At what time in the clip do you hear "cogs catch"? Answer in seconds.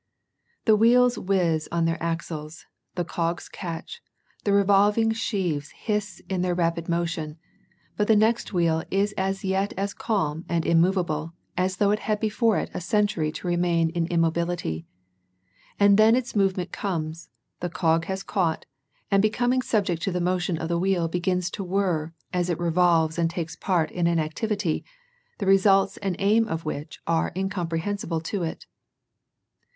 3.05-4.01